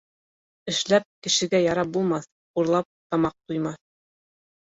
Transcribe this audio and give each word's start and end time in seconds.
Эшләп 0.71 1.03
кешегә 1.27 1.59
ярап 1.63 1.91
булмаҫ, 1.99 2.25
урлап 2.63 2.89
тамаҡ 3.13 3.37
туймаҫ. 3.53 3.79